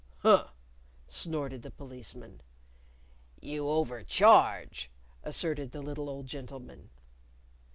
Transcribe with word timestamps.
"Huh!" 0.23 0.47
snorted 1.07 1.61
the 1.61 1.69
Policeman. 1.69 2.41
"You 3.39 3.69
overcharge," 3.69 4.89
asserted 5.23 5.73
the 5.73 5.81
little 5.83 6.09
old 6.09 6.25
gentleman. 6.25 6.89